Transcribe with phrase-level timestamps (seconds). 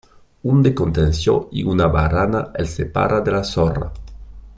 [0.51, 3.93] Un de contenció i una barana el separa de la sorra.